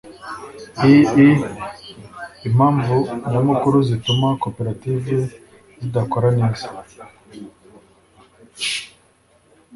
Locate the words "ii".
0.89-1.31